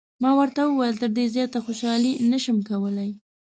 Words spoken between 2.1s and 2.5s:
نه